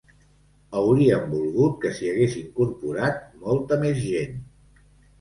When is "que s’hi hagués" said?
1.85-2.41